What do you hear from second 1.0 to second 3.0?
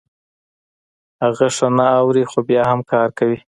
هغه ښه نه اوري خو بيا هم